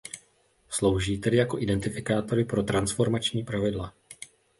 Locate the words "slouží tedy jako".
0.69-1.59